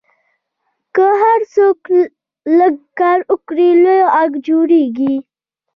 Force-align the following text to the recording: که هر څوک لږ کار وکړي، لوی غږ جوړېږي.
که 0.95 1.05
هر 1.21 1.39
څوک 1.55 1.79
لږ 2.59 2.75
کار 2.99 3.19
وکړي، 3.31 3.69
لوی 3.83 4.01
غږ 4.13 4.31
جوړېږي. 4.47 5.15